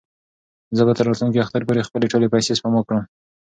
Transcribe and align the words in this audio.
زه 0.77 0.81
به 0.87 0.93
تر 0.97 1.05
راتلونکي 1.07 1.39
اختر 1.41 1.61
پورې 1.67 1.87
خپلې 1.87 2.05
ټولې 2.11 2.31
پېسې 2.33 2.57
سپما 2.59 2.81
کړم. 2.87 3.03